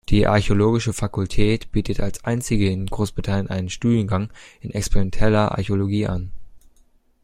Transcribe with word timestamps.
Die 0.09 0.25
archäologische 0.25 0.93
Fakultät 0.93 1.71
bietet 1.71 1.99
als 1.99 2.25
einzige 2.25 2.71
in 2.71 2.87
Großbritannien 2.87 3.51
einen 3.51 3.69
Studiengang 3.69 4.31
in 4.59 4.71
experimenteller 4.71 5.51
Archäologie 5.51 6.07
an. 6.07 6.31